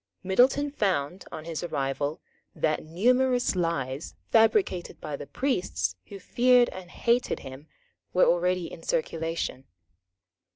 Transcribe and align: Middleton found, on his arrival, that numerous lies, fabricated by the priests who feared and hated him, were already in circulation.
Middleton 0.23 0.71
found, 0.71 1.25
on 1.31 1.45
his 1.45 1.61
arrival, 1.61 2.21
that 2.55 2.83
numerous 2.83 3.55
lies, 3.55 4.15
fabricated 4.31 4.99
by 4.99 5.15
the 5.15 5.27
priests 5.27 5.95
who 6.07 6.17
feared 6.19 6.69
and 6.69 6.89
hated 6.89 7.41
him, 7.41 7.67
were 8.11 8.25
already 8.25 8.65
in 8.65 8.81
circulation. 8.81 9.65